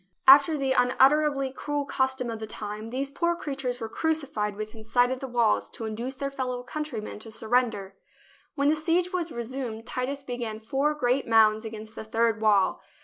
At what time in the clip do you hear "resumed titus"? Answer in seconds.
9.31-10.23